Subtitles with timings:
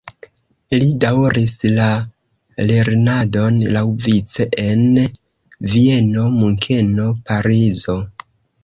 [0.83, 1.89] Li daŭris la
[2.71, 4.83] lernadon laŭvice en
[5.77, 8.03] Vieno, Munkeno, Parizo.